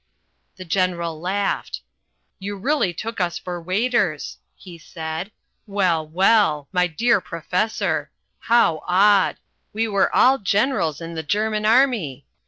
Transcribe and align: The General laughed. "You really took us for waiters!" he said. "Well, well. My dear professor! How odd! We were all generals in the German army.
The 0.55 0.65
General 0.65 1.21
laughed. 1.21 1.81
"You 2.39 2.57
really 2.57 2.91
took 2.91 3.21
us 3.21 3.37
for 3.37 3.61
waiters!" 3.61 4.39
he 4.55 4.79
said. 4.79 5.31
"Well, 5.67 6.07
well. 6.07 6.67
My 6.71 6.87
dear 6.87 7.21
professor! 7.21 8.09
How 8.39 8.81
odd! 8.87 9.37
We 9.73 9.87
were 9.87 10.09
all 10.15 10.39
generals 10.39 11.01
in 11.01 11.13
the 11.13 11.21
German 11.21 11.67
army. 11.67 12.25